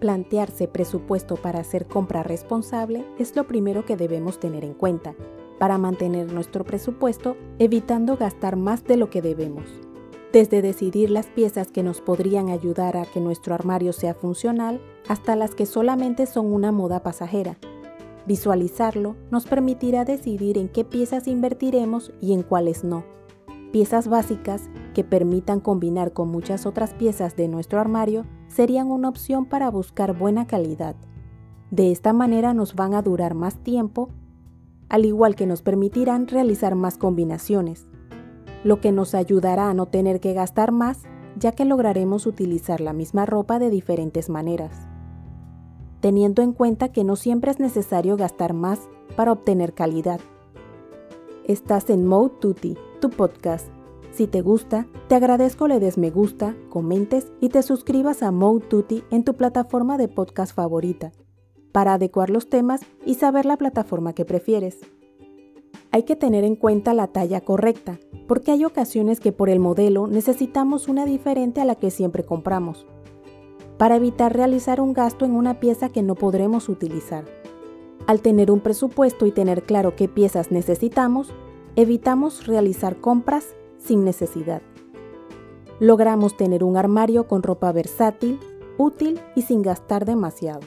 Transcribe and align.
Plantearse 0.00 0.66
presupuesto 0.66 1.36
para 1.36 1.60
hacer 1.60 1.86
compra 1.86 2.22
responsable 2.22 3.04
es 3.18 3.36
lo 3.36 3.46
primero 3.46 3.84
que 3.84 3.98
debemos 3.98 4.40
tener 4.40 4.64
en 4.64 4.72
cuenta 4.72 5.14
para 5.58 5.76
mantener 5.76 6.32
nuestro 6.32 6.64
presupuesto 6.64 7.36
evitando 7.58 8.16
gastar 8.16 8.56
más 8.56 8.82
de 8.84 8.96
lo 8.96 9.10
que 9.10 9.20
debemos. 9.20 9.66
Desde 10.32 10.62
decidir 10.62 11.10
las 11.10 11.26
piezas 11.26 11.70
que 11.70 11.82
nos 11.82 12.00
podrían 12.00 12.48
ayudar 12.48 12.96
a 12.96 13.04
que 13.04 13.20
nuestro 13.20 13.54
armario 13.54 13.92
sea 13.92 14.14
funcional 14.14 14.80
hasta 15.06 15.36
las 15.36 15.54
que 15.54 15.66
solamente 15.66 16.24
son 16.24 16.46
una 16.46 16.72
moda 16.72 17.02
pasajera. 17.02 17.58
Visualizarlo 18.26 19.16
nos 19.30 19.44
permitirá 19.44 20.06
decidir 20.06 20.56
en 20.56 20.70
qué 20.70 20.82
piezas 20.82 21.28
invertiremos 21.28 22.10
y 22.22 22.32
en 22.32 22.42
cuáles 22.42 22.84
no. 22.84 23.04
Piezas 23.70 24.08
básicas 24.08 24.62
que 24.94 25.04
permitan 25.04 25.60
combinar 25.60 26.14
con 26.14 26.28
muchas 26.28 26.64
otras 26.64 26.94
piezas 26.94 27.36
de 27.36 27.48
nuestro 27.48 27.80
armario 27.80 28.24
serían 28.50 28.90
una 28.90 29.08
opción 29.08 29.46
para 29.46 29.70
buscar 29.70 30.18
buena 30.18 30.46
calidad. 30.46 30.96
De 31.70 31.92
esta 31.92 32.12
manera 32.12 32.52
nos 32.52 32.74
van 32.74 32.94
a 32.94 33.02
durar 33.02 33.34
más 33.34 33.56
tiempo, 33.58 34.10
al 34.88 35.04
igual 35.06 35.36
que 35.36 35.46
nos 35.46 35.62
permitirán 35.62 36.26
realizar 36.26 36.74
más 36.74 36.98
combinaciones, 36.98 37.86
lo 38.64 38.80
que 38.80 38.90
nos 38.90 39.14
ayudará 39.14 39.70
a 39.70 39.74
no 39.74 39.86
tener 39.86 40.20
que 40.20 40.34
gastar 40.34 40.72
más, 40.72 41.02
ya 41.38 41.52
que 41.52 41.64
lograremos 41.64 42.26
utilizar 42.26 42.80
la 42.80 42.92
misma 42.92 43.24
ropa 43.24 43.60
de 43.60 43.70
diferentes 43.70 44.28
maneras. 44.28 44.88
Teniendo 46.00 46.42
en 46.42 46.52
cuenta 46.52 46.90
que 46.90 47.04
no 47.04 47.14
siempre 47.14 47.52
es 47.52 47.60
necesario 47.60 48.16
gastar 48.16 48.52
más 48.52 48.80
para 49.16 49.32
obtener 49.32 49.74
calidad. 49.74 50.20
Estás 51.46 51.88
en 51.88 52.04
Mode 52.04 52.34
Tutti, 52.40 52.76
tu 53.00 53.10
podcast 53.10 53.68
si 54.12 54.26
te 54.26 54.40
gusta, 54.40 54.86
te 55.08 55.14
agradezco 55.14 55.68
le 55.68 55.78
des 55.78 55.96
me 55.96 56.10
gusta, 56.10 56.56
comentes 56.68 57.32
y 57.40 57.48
te 57.48 57.62
suscribas 57.62 58.22
a 58.22 58.32
Mode 58.32 59.04
en 59.10 59.24
tu 59.24 59.34
plataforma 59.34 59.98
de 59.98 60.08
podcast 60.08 60.54
favorita, 60.54 61.12
para 61.72 61.94
adecuar 61.94 62.28
los 62.28 62.48
temas 62.48 62.80
y 63.06 63.14
saber 63.14 63.46
la 63.46 63.56
plataforma 63.56 64.12
que 64.12 64.24
prefieres. 64.24 64.78
Hay 65.92 66.02
que 66.02 66.16
tener 66.16 66.44
en 66.44 66.56
cuenta 66.56 66.92
la 66.92 67.06
talla 67.08 67.40
correcta, 67.40 67.98
porque 68.26 68.50
hay 68.50 68.64
ocasiones 68.64 69.20
que 69.20 69.32
por 69.32 69.48
el 69.48 69.60
modelo 69.60 70.06
necesitamos 70.06 70.88
una 70.88 71.04
diferente 71.04 71.60
a 71.60 71.64
la 71.64 71.76
que 71.76 71.90
siempre 71.90 72.24
compramos, 72.24 72.86
para 73.78 73.96
evitar 73.96 74.34
realizar 74.34 74.80
un 74.80 74.92
gasto 74.92 75.24
en 75.24 75.34
una 75.34 75.60
pieza 75.60 75.88
que 75.88 76.02
no 76.02 76.14
podremos 76.16 76.68
utilizar. 76.68 77.24
Al 78.06 78.22
tener 78.22 78.50
un 78.50 78.60
presupuesto 78.60 79.26
y 79.26 79.30
tener 79.30 79.62
claro 79.62 79.94
qué 79.94 80.08
piezas 80.08 80.50
necesitamos, 80.50 81.32
evitamos 81.76 82.46
realizar 82.46 82.96
compras 82.96 83.54
sin 83.80 84.04
necesidad. 84.04 84.62
Logramos 85.80 86.36
tener 86.36 86.62
un 86.62 86.76
armario 86.76 87.26
con 87.26 87.42
ropa 87.42 87.72
versátil, 87.72 88.38
útil 88.78 89.18
y 89.34 89.42
sin 89.42 89.62
gastar 89.62 90.04
demasiado. 90.04 90.60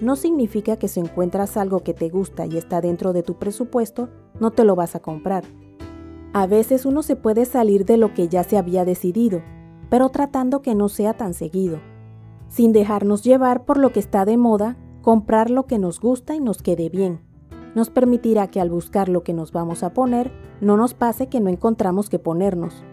No 0.00 0.16
significa 0.16 0.76
que 0.76 0.88
si 0.88 1.00
encuentras 1.00 1.56
algo 1.56 1.80
que 1.80 1.92
te 1.92 2.08
gusta 2.08 2.46
y 2.46 2.56
está 2.56 2.80
dentro 2.80 3.12
de 3.12 3.22
tu 3.22 3.34
presupuesto, 3.34 4.08
no 4.40 4.50
te 4.50 4.64
lo 4.64 4.74
vas 4.74 4.94
a 4.94 5.00
comprar. 5.00 5.44
A 6.32 6.46
veces 6.46 6.86
uno 6.86 7.02
se 7.02 7.16
puede 7.16 7.44
salir 7.44 7.84
de 7.84 7.96
lo 7.96 8.14
que 8.14 8.28
ya 8.28 8.42
se 8.42 8.56
había 8.56 8.84
decidido, 8.84 9.42
pero 9.90 10.08
tratando 10.08 10.62
que 10.62 10.74
no 10.74 10.88
sea 10.88 11.14
tan 11.14 11.34
seguido. 11.34 11.80
Sin 12.48 12.72
dejarnos 12.72 13.22
llevar 13.22 13.64
por 13.64 13.76
lo 13.76 13.92
que 13.92 14.00
está 14.00 14.24
de 14.24 14.36
moda, 14.36 14.76
comprar 15.02 15.50
lo 15.50 15.66
que 15.66 15.78
nos 15.78 16.00
gusta 16.00 16.34
y 16.34 16.40
nos 16.40 16.62
quede 16.62 16.88
bien 16.88 17.31
nos 17.74 17.90
permitirá 17.90 18.48
que 18.48 18.60
al 18.60 18.70
buscar 18.70 19.08
lo 19.08 19.22
que 19.22 19.32
nos 19.32 19.52
vamos 19.52 19.82
a 19.82 19.92
poner, 19.92 20.32
no 20.60 20.76
nos 20.76 20.94
pase 20.94 21.28
que 21.28 21.40
no 21.40 21.48
encontramos 21.48 22.08
qué 22.08 22.18
ponernos. 22.18 22.84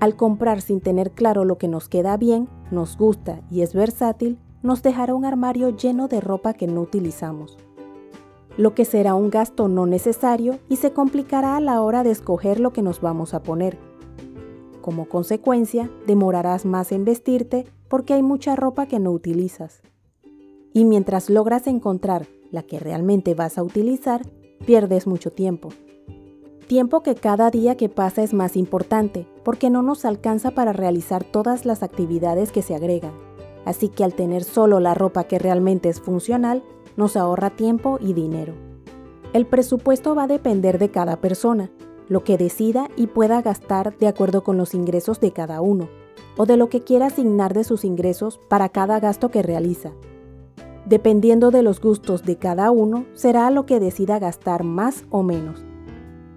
Al 0.00 0.16
comprar 0.16 0.60
sin 0.60 0.80
tener 0.80 1.10
claro 1.10 1.44
lo 1.44 1.58
que 1.58 1.68
nos 1.68 1.88
queda 1.88 2.16
bien, 2.16 2.48
nos 2.70 2.96
gusta 2.96 3.40
y 3.50 3.62
es 3.62 3.74
versátil, 3.74 4.38
nos 4.62 4.82
dejará 4.82 5.14
un 5.14 5.24
armario 5.24 5.70
lleno 5.70 6.08
de 6.08 6.20
ropa 6.20 6.54
que 6.54 6.66
no 6.66 6.80
utilizamos. 6.80 7.58
Lo 8.56 8.74
que 8.74 8.84
será 8.84 9.14
un 9.14 9.30
gasto 9.30 9.68
no 9.68 9.86
necesario 9.86 10.58
y 10.68 10.76
se 10.76 10.92
complicará 10.92 11.56
a 11.56 11.60
la 11.60 11.80
hora 11.80 12.02
de 12.02 12.10
escoger 12.10 12.58
lo 12.58 12.72
que 12.72 12.82
nos 12.82 13.00
vamos 13.00 13.34
a 13.34 13.42
poner. 13.42 13.78
Como 14.80 15.08
consecuencia, 15.08 15.90
demorarás 16.06 16.64
más 16.64 16.92
en 16.92 17.04
vestirte 17.04 17.66
porque 17.88 18.14
hay 18.14 18.22
mucha 18.22 18.56
ropa 18.56 18.86
que 18.86 18.98
no 18.98 19.10
utilizas. 19.12 19.82
Y 20.72 20.84
mientras 20.84 21.30
logras 21.30 21.66
encontrar 21.66 22.26
la 22.50 22.62
que 22.62 22.78
realmente 22.78 23.34
vas 23.34 23.58
a 23.58 23.62
utilizar, 23.62 24.22
pierdes 24.66 25.06
mucho 25.06 25.30
tiempo. 25.30 25.70
Tiempo 26.66 27.02
que 27.02 27.14
cada 27.14 27.50
día 27.50 27.76
que 27.76 27.88
pasa 27.88 28.22
es 28.22 28.34
más 28.34 28.56
importante, 28.56 29.26
porque 29.42 29.70
no 29.70 29.82
nos 29.82 30.04
alcanza 30.04 30.50
para 30.50 30.74
realizar 30.74 31.24
todas 31.24 31.64
las 31.64 31.82
actividades 31.82 32.52
que 32.52 32.60
se 32.60 32.74
agregan. 32.74 33.12
Así 33.64 33.88
que 33.88 34.04
al 34.04 34.14
tener 34.14 34.44
solo 34.44 34.78
la 34.78 34.94
ropa 34.94 35.24
que 35.24 35.38
realmente 35.38 35.88
es 35.88 36.00
funcional, 36.00 36.62
nos 36.96 37.16
ahorra 37.16 37.50
tiempo 37.50 37.98
y 38.00 38.12
dinero. 38.12 38.54
El 39.32 39.46
presupuesto 39.46 40.14
va 40.14 40.24
a 40.24 40.26
depender 40.28 40.78
de 40.78 40.90
cada 40.90 41.20
persona, 41.20 41.70
lo 42.08 42.24
que 42.24 42.38
decida 42.38 42.88
y 42.96 43.06
pueda 43.06 43.42
gastar 43.42 43.96
de 43.98 44.08
acuerdo 44.08 44.42
con 44.42 44.56
los 44.56 44.74
ingresos 44.74 45.20
de 45.20 45.32
cada 45.32 45.60
uno, 45.60 45.88
o 46.36 46.46
de 46.46 46.56
lo 46.56 46.68
que 46.68 46.82
quiera 46.82 47.06
asignar 47.06 47.54
de 47.54 47.64
sus 47.64 47.84
ingresos 47.84 48.38
para 48.48 48.68
cada 48.68 49.00
gasto 49.00 49.30
que 49.30 49.42
realiza. 49.42 49.92
Dependiendo 50.88 51.50
de 51.50 51.62
los 51.62 51.82
gustos 51.82 52.22
de 52.22 52.36
cada 52.36 52.70
uno, 52.70 53.04
será 53.12 53.50
lo 53.50 53.66
que 53.66 53.78
decida 53.78 54.18
gastar 54.18 54.64
más 54.64 55.04
o 55.10 55.22
menos. 55.22 55.62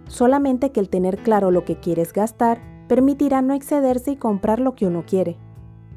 Solamente 0.07 0.73
que 0.73 0.81
el 0.81 0.89
tener 0.89 1.19
claro 1.19 1.51
lo 1.51 1.63
que 1.63 1.79
quieres 1.79 2.11
gastar 2.11 2.59
permitirá 2.89 3.41
no 3.41 3.53
excederse 3.53 4.11
y 4.11 4.15
comprar 4.17 4.59
lo 4.59 4.75
que 4.75 4.87
uno 4.87 5.05
quiere, 5.07 5.37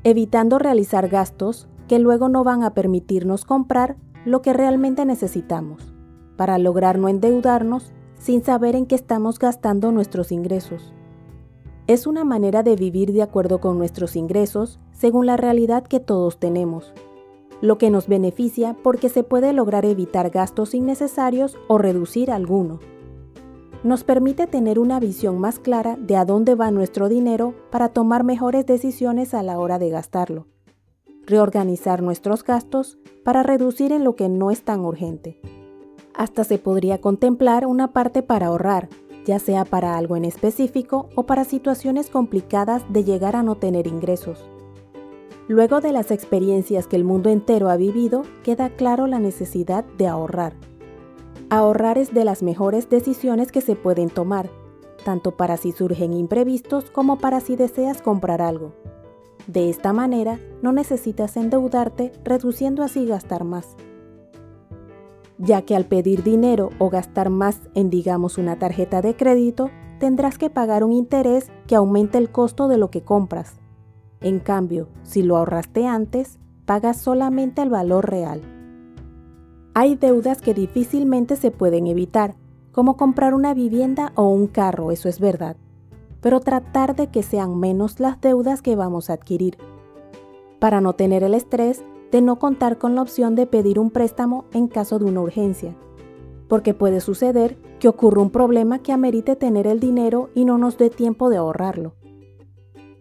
evitando 0.04 0.60
realizar 0.60 1.08
gastos 1.08 1.66
que 1.88 1.98
luego 1.98 2.28
no 2.28 2.44
van 2.44 2.62
a 2.62 2.74
permitirnos 2.74 3.44
comprar 3.44 3.96
lo 4.24 4.40
que 4.40 4.52
realmente 4.52 5.04
necesitamos, 5.04 5.92
para 6.36 6.56
lograr 6.58 6.96
no 6.96 7.08
endeudarnos 7.08 7.92
sin 8.18 8.44
saber 8.44 8.76
en 8.76 8.86
qué 8.86 8.94
estamos 8.94 9.40
gastando 9.40 9.90
nuestros 9.90 10.30
ingresos. 10.30 10.94
Es 11.88 12.06
una 12.06 12.24
manera 12.24 12.62
de 12.62 12.76
vivir 12.76 13.12
de 13.12 13.22
acuerdo 13.22 13.60
con 13.60 13.78
nuestros 13.78 14.14
ingresos 14.14 14.78
según 14.92 15.26
la 15.26 15.36
realidad 15.36 15.82
que 15.82 15.98
todos 15.98 16.38
tenemos 16.38 16.94
lo 17.64 17.78
que 17.78 17.88
nos 17.88 18.08
beneficia 18.08 18.76
porque 18.82 19.08
se 19.08 19.22
puede 19.22 19.54
lograr 19.54 19.86
evitar 19.86 20.28
gastos 20.28 20.74
innecesarios 20.74 21.56
o 21.66 21.78
reducir 21.78 22.30
alguno. 22.30 22.78
Nos 23.82 24.04
permite 24.04 24.46
tener 24.46 24.78
una 24.78 25.00
visión 25.00 25.38
más 25.38 25.58
clara 25.58 25.96
de 25.98 26.16
a 26.16 26.26
dónde 26.26 26.54
va 26.54 26.70
nuestro 26.70 27.08
dinero 27.08 27.54
para 27.70 27.88
tomar 27.88 28.22
mejores 28.22 28.66
decisiones 28.66 29.32
a 29.32 29.42
la 29.42 29.58
hora 29.58 29.78
de 29.78 29.88
gastarlo. 29.88 30.46
Reorganizar 31.26 32.02
nuestros 32.02 32.44
gastos 32.44 32.98
para 33.24 33.42
reducir 33.42 33.92
en 33.92 34.04
lo 34.04 34.14
que 34.14 34.28
no 34.28 34.50
es 34.50 34.62
tan 34.62 34.80
urgente. 34.80 35.40
Hasta 36.14 36.44
se 36.44 36.58
podría 36.58 37.00
contemplar 37.00 37.66
una 37.66 37.94
parte 37.94 38.22
para 38.22 38.48
ahorrar, 38.48 38.90
ya 39.24 39.38
sea 39.38 39.64
para 39.64 39.96
algo 39.96 40.16
en 40.16 40.26
específico 40.26 41.08
o 41.14 41.24
para 41.24 41.44
situaciones 41.44 42.10
complicadas 42.10 42.84
de 42.90 43.04
llegar 43.04 43.36
a 43.36 43.42
no 43.42 43.54
tener 43.54 43.86
ingresos. 43.86 44.44
Luego 45.46 45.82
de 45.82 45.92
las 45.92 46.10
experiencias 46.10 46.86
que 46.86 46.96
el 46.96 47.04
mundo 47.04 47.28
entero 47.28 47.68
ha 47.68 47.76
vivido, 47.76 48.22
queda 48.42 48.70
claro 48.70 49.06
la 49.06 49.18
necesidad 49.18 49.84
de 49.98 50.06
ahorrar. 50.06 50.54
Ahorrar 51.50 51.98
es 51.98 52.14
de 52.14 52.24
las 52.24 52.42
mejores 52.42 52.88
decisiones 52.88 53.52
que 53.52 53.60
se 53.60 53.76
pueden 53.76 54.08
tomar, 54.08 54.48
tanto 55.04 55.32
para 55.32 55.58
si 55.58 55.72
surgen 55.72 56.14
imprevistos 56.14 56.90
como 56.90 57.18
para 57.18 57.40
si 57.40 57.56
deseas 57.56 58.00
comprar 58.00 58.40
algo. 58.40 58.72
De 59.46 59.68
esta 59.68 59.92
manera, 59.92 60.40
no 60.62 60.72
necesitas 60.72 61.36
endeudarte, 61.36 62.12
reduciendo 62.24 62.82
así 62.82 63.04
gastar 63.04 63.44
más. 63.44 63.76
Ya 65.36 65.60
que 65.62 65.76
al 65.76 65.84
pedir 65.84 66.22
dinero 66.22 66.70
o 66.78 66.88
gastar 66.88 67.28
más 67.28 67.60
en 67.74 67.90
digamos 67.90 68.38
una 68.38 68.58
tarjeta 68.58 69.02
de 69.02 69.14
crédito, 69.14 69.70
tendrás 70.00 70.38
que 70.38 70.48
pagar 70.48 70.84
un 70.84 70.92
interés 70.92 71.50
que 71.66 71.76
aumente 71.76 72.16
el 72.16 72.30
costo 72.30 72.66
de 72.68 72.78
lo 72.78 72.90
que 72.90 73.02
compras. 73.02 73.56
En 74.24 74.38
cambio, 74.38 74.88
si 75.02 75.22
lo 75.22 75.36
ahorraste 75.36 75.86
antes, 75.86 76.38
pagas 76.64 76.96
solamente 76.96 77.60
el 77.60 77.68
valor 77.68 78.08
real. 78.08 78.40
Hay 79.74 79.96
deudas 79.96 80.40
que 80.40 80.54
difícilmente 80.54 81.36
se 81.36 81.50
pueden 81.50 81.86
evitar, 81.86 82.34
como 82.72 82.96
comprar 82.96 83.34
una 83.34 83.52
vivienda 83.52 84.12
o 84.14 84.28
un 84.28 84.46
carro, 84.46 84.92
eso 84.92 85.10
es 85.10 85.20
verdad, 85.20 85.58
pero 86.22 86.40
tratar 86.40 86.96
de 86.96 87.08
que 87.08 87.22
sean 87.22 87.60
menos 87.60 88.00
las 88.00 88.18
deudas 88.22 88.62
que 88.62 88.76
vamos 88.76 89.10
a 89.10 89.12
adquirir, 89.12 89.58
para 90.58 90.80
no 90.80 90.94
tener 90.94 91.22
el 91.22 91.34
estrés 91.34 91.84
de 92.10 92.22
no 92.22 92.38
contar 92.38 92.78
con 92.78 92.94
la 92.94 93.02
opción 93.02 93.34
de 93.34 93.46
pedir 93.46 93.78
un 93.78 93.90
préstamo 93.90 94.46
en 94.54 94.68
caso 94.68 94.98
de 94.98 95.04
una 95.04 95.20
urgencia, 95.20 95.76
porque 96.48 96.72
puede 96.72 97.00
suceder 97.00 97.58
que 97.78 97.88
ocurra 97.88 98.22
un 98.22 98.30
problema 98.30 98.78
que 98.78 98.92
amerite 98.92 99.36
tener 99.36 99.66
el 99.66 99.80
dinero 99.80 100.30
y 100.34 100.46
no 100.46 100.56
nos 100.56 100.78
dé 100.78 100.88
tiempo 100.88 101.28
de 101.28 101.36
ahorrarlo. 101.36 101.92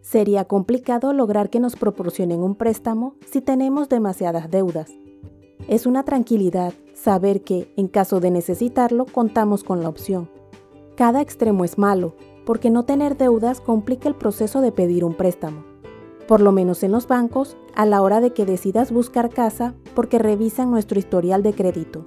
Sería 0.03 0.44
complicado 0.44 1.13
lograr 1.13 1.50
que 1.50 1.61
nos 1.61 1.77
proporcionen 1.77 2.41
un 2.41 2.55
préstamo 2.55 3.15
si 3.25 3.39
tenemos 3.39 3.88
demasiadas 3.88 4.51
deudas. 4.51 4.91
Es 5.69 5.85
una 5.85 6.03
tranquilidad 6.03 6.73
saber 6.94 7.41
que, 7.41 7.73
en 7.77 7.88
caso 7.88 8.19
de 8.19 8.29
necesitarlo, 8.29 9.05
contamos 9.05 9.63
con 9.63 9.81
la 9.81 9.88
opción. 9.88 10.29
Cada 10.95 11.21
extremo 11.21 11.63
es 11.63 11.77
malo, 11.77 12.15
porque 12.45 12.69
no 12.69 12.83
tener 12.83 13.15
deudas 13.15 13.61
complica 13.61 14.09
el 14.09 14.15
proceso 14.15 14.59
de 14.59 14.73
pedir 14.73 15.05
un 15.05 15.13
préstamo. 15.13 15.63
por 16.27 16.41
lo 16.41 16.51
menos 16.51 16.83
en 16.83 16.91
los 16.91 17.07
bancos, 17.07 17.57
a 17.75 17.85
la 17.85 18.01
hora 18.01 18.21
de 18.21 18.31
que 18.31 18.45
decidas 18.45 18.91
buscar 18.91 19.29
casa 19.29 19.75
porque 19.94 20.19
revisan 20.19 20.71
nuestro 20.71 21.00
historial 21.00 21.44
de 21.44 21.53
crédito. 21.53 22.05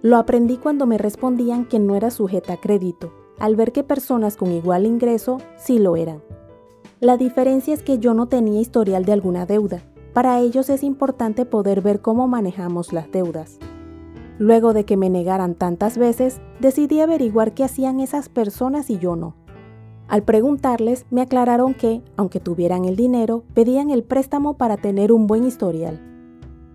Lo 0.00 0.16
aprendí 0.16 0.56
cuando 0.56 0.86
me 0.86 0.98
respondían 0.98 1.66
que 1.66 1.78
no 1.78 1.94
era 1.94 2.10
sujeta 2.10 2.54
a 2.54 2.60
crédito, 2.60 3.12
al 3.38 3.56
ver 3.56 3.72
que 3.72 3.84
personas 3.84 4.36
con 4.36 4.52
igual 4.52 4.86
ingreso 4.86 5.38
sí 5.56 5.78
lo 5.78 5.96
eran. 5.96 6.22
La 7.02 7.16
diferencia 7.16 7.74
es 7.74 7.82
que 7.82 7.98
yo 7.98 8.14
no 8.14 8.28
tenía 8.28 8.60
historial 8.60 9.04
de 9.04 9.12
alguna 9.12 9.44
deuda. 9.44 9.82
Para 10.12 10.38
ellos 10.38 10.70
es 10.70 10.84
importante 10.84 11.44
poder 11.44 11.80
ver 11.80 12.00
cómo 12.00 12.28
manejamos 12.28 12.92
las 12.92 13.10
deudas. 13.10 13.58
Luego 14.38 14.72
de 14.72 14.84
que 14.84 14.96
me 14.96 15.10
negaran 15.10 15.56
tantas 15.56 15.98
veces, 15.98 16.40
decidí 16.60 17.00
averiguar 17.00 17.54
qué 17.54 17.64
hacían 17.64 17.98
esas 17.98 18.28
personas 18.28 18.88
y 18.88 19.00
yo 19.00 19.16
no. 19.16 19.34
Al 20.06 20.22
preguntarles, 20.22 21.04
me 21.10 21.22
aclararon 21.22 21.74
que, 21.74 22.02
aunque 22.16 22.38
tuvieran 22.38 22.84
el 22.84 22.94
dinero, 22.94 23.42
pedían 23.52 23.90
el 23.90 24.04
préstamo 24.04 24.56
para 24.56 24.76
tener 24.76 25.10
un 25.10 25.26
buen 25.26 25.44
historial, 25.44 26.00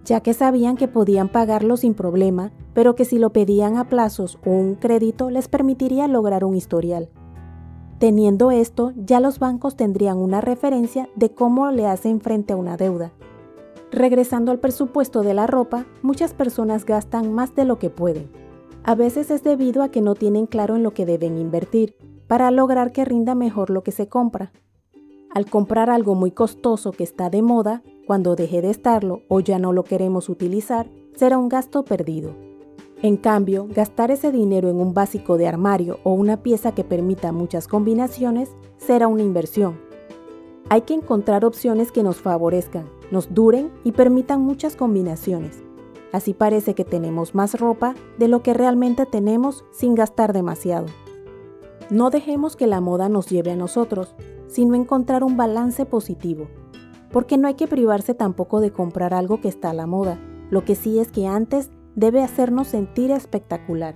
ya 0.04 0.20
que 0.20 0.34
sabían 0.34 0.76
que 0.76 0.90
podían 0.90 1.30
pagarlo 1.30 1.78
sin 1.78 1.94
problema, 1.94 2.52
pero 2.74 2.96
que 2.96 3.06
si 3.06 3.18
lo 3.18 3.32
pedían 3.32 3.78
a 3.78 3.88
plazos 3.88 4.40
o 4.46 4.50
un 4.50 4.76
crédito 4.76 5.30
les 5.30 5.48
permitiría 5.48 6.06
lograr 6.10 6.44
un 6.44 6.54
historial. 6.54 7.08
Teniendo 8.00 8.52
esto, 8.52 8.94
ya 8.96 9.20
los 9.20 9.40
bancos 9.40 9.76
tendrían 9.76 10.18
una 10.18 10.40
referencia 10.40 11.10
de 11.16 11.32
cómo 11.32 11.72
le 11.72 11.88
hacen 11.88 12.22
frente 12.22 12.54
a 12.54 12.56
una 12.56 12.78
deuda. 12.78 13.12
Regresando 13.92 14.52
al 14.52 14.60
presupuesto 14.60 15.24
de 15.24 15.34
la 15.34 15.48
ropa, 15.48 15.88
muchas 16.04 16.36
personas 16.36 16.86
gastan 16.86 17.34
más 17.34 17.56
de 17.56 17.66
lo 17.66 17.80
que 17.80 17.90
pueden. 17.90 18.30
A 18.84 18.94
veces 18.94 19.32
es 19.32 19.44
debido 19.44 19.82
a 19.82 19.90
que 19.90 20.02
no 20.02 20.14
tienen 20.14 20.46
claro 20.46 20.76
en 20.76 20.84
lo 20.84 20.92
que 20.92 21.08
deben 21.08 21.40
invertir 21.40 21.96
para 22.28 22.52
lograr 22.52 22.92
que 22.92 23.04
rinda 23.04 23.34
mejor 23.34 23.72
lo 23.72 23.82
que 23.84 23.92
se 23.92 24.08
compra. 24.08 24.52
Al 25.34 25.50
comprar 25.50 25.90
algo 25.90 26.14
muy 26.14 26.32
costoso 26.32 26.92
que 26.92 27.04
está 27.04 27.30
de 27.32 27.42
moda, 27.42 27.82
cuando 28.06 28.36
deje 28.36 28.62
de 28.62 28.70
estarlo 28.70 29.24
o 29.28 29.40
ya 29.40 29.58
no 29.58 29.74
lo 29.74 29.84
queremos 29.84 30.30
utilizar, 30.30 30.88
será 31.16 31.38
un 31.38 31.50
gasto 31.50 31.84
perdido. 31.84 32.36
En 33.04 33.16
cambio, 33.16 33.68
gastar 33.70 34.10
ese 34.10 34.32
dinero 34.32 34.70
en 34.70 34.78
un 34.78 34.96
básico 34.96 35.38
de 35.38 35.48
armario 35.48 36.00
o 36.04 36.14
una 36.14 36.42
pieza 36.42 36.74
que 36.74 36.84
permita 36.84 37.32
muchas 37.32 37.68
combinaciones 37.68 38.50
será 38.78 39.08
una 39.08 39.22
inversión. 39.22 39.80
Hay 40.70 40.82
que 40.82 40.96
encontrar 40.96 41.46
opciones 41.46 41.92
que 41.92 42.02
nos 42.02 42.18
favorezcan, 42.18 42.90
nos 43.12 43.34
duren 43.34 43.72
y 43.84 43.92
permitan 43.92 44.42
muchas 44.42 44.76
combinaciones. 44.76 45.64
Así 46.12 46.34
parece 46.34 46.74
que 46.74 46.86
tenemos 46.86 47.36
más 47.36 47.60
ropa 47.60 47.94
de 48.18 48.28
lo 48.28 48.42
que 48.42 48.56
realmente 48.56 49.06
tenemos 49.06 49.64
sin 49.72 49.94
gastar 49.94 50.34
demasiado. 50.34 50.88
No 51.92 52.10
dejemos 52.10 52.56
que 52.56 52.66
la 52.66 52.82
moda 52.82 53.10
nos 53.10 53.30
lleve 53.30 53.52
a 53.52 53.56
nosotros, 53.56 54.16
sino 54.48 54.74
encontrar 54.74 55.24
un 55.24 55.38
balance 55.38 55.86
positivo. 55.86 56.48
Porque 57.12 57.38
no 57.38 57.48
hay 57.48 57.54
que 57.54 57.68
privarse 57.68 58.16
tampoco 58.16 58.60
de 58.60 58.72
comprar 58.72 59.14
algo 59.14 59.40
que 59.40 59.50
está 59.50 59.70
a 59.70 59.74
la 59.74 59.86
moda. 59.86 60.20
Lo 60.50 60.66
que 60.66 60.76
sí 60.76 61.00
es 61.00 61.12
que 61.12 61.28
antes 61.28 61.70
debe 61.98 62.24
hacernos 62.24 62.68
sentir 62.68 63.10
espectacular. 63.12 63.96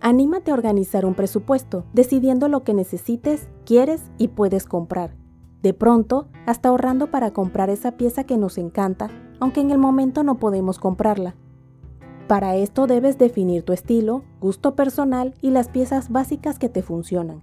Anímate 0.00 0.50
a 0.50 0.54
organizar 0.54 1.04
un 1.04 1.14
presupuesto, 1.14 1.84
decidiendo 1.92 2.48
lo 2.48 2.64
que 2.64 2.74
necesites, 2.74 3.48
quieres 3.66 4.10
y 4.18 4.28
puedes 4.28 4.64
comprar. 4.64 5.14
De 5.62 5.74
pronto, 5.74 6.26
hasta 6.46 6.70
ahorrando 6.70 7.10
para 7.10 7.30
comprar 7.32 7.70
esa 7.70 7.92
pieza 7.92 8.24
que 8.24 8.38
nos 8.38 8.58
encanta, 8.58 9.10
aunque 9.38 9.60
en 9.60 9.70
el 9.70 9.78
momento 9.78 10.24
no 10.24 10.38
podemos 10.38 10.78
comprarla. 10.78 11.36
Para 12.28 12.56
esto 12.56 12.86
debes 12.86 13.18
definir 13.18 13.62
tu 13.62 13.74
estilo, 13.74 14.24
gusto 14.40 14.74
personal 14.74 15.34
y 15.42 15.50
las 15.50 15.68
piezas 15.68 16.10
básicas 16.10 16.58
que 16.58 16.70
te 16.70 16.82
funcionan. 16.82 17.42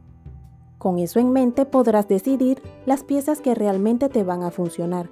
Con 0.80 0.98
eso 0.98 1.20
en 1.20 1.32
mente 1.32 1.66
podrás 1.66 2.08
decidir 2.08 2.60
las 2.88 3.04
piezas 3.04 3.40
que 3.40 3.54
realmente 3.54 4.10
te 4.10 4.24
van 4.24 4.42
a 4.42 4.50
funcionar. 4.50 5.12